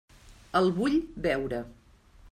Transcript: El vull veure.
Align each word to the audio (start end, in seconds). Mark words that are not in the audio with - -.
El 0.59 0.69
vull 0.79 0.97
veure. 1.27 1.63